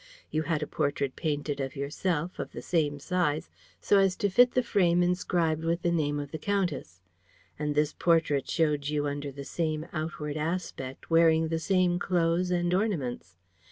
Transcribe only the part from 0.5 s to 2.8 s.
a portrait painted of yourself, of the